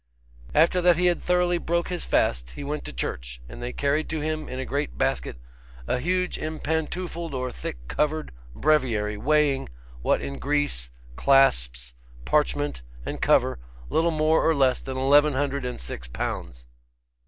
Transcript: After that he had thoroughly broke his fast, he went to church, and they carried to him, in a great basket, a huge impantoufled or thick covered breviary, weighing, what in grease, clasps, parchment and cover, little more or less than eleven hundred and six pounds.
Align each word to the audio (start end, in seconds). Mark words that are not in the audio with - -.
After 0.55 0.81
that 0.81 0.97
he 0.97 1.05
had 1.05 1.21
thoroughly 1.21 1.59
broke 1.59 1.89
his 1.89 2.05
fast, 2.05 2.49
he 2.55 2.63
went 2.63 2.85
to 2.85 2.91
church, 2.91 3.39
and 3.47 3.61
they 3.61 3.71
carried 3.71 4.09
to 4.09 4.19
him, 4.19 4.49
in 4.49 4.57
a 4.57 4.65
great 4.65 4.97
basket, 4.97 5.37
a 5.87 5.99
huge 5.99 6.39
impantoufled 6.39 7.35
or 7.35 7.51
thick 7.51 7.87
covered 7.87 8.31
breviary, 8.55 9.15
weighing, 9.15 9.69
what 10.01 10.19
in 10.19 10.39
grease, 10.39 10.89
clasps, 11.15 11.93
parchment 12.25 12.81
and 13.05 13.21
cover, 13.21 13.59
little 13.91 14.09
more 14.09 14.43
or 14.43 14.55
less 14.55 14.79
than 14.79 14.97
eleven 14.97 15.33
hundred 15.33 15.65
and 15.65 15.79
six 15.79 16.07
pounds. 16.07 16.65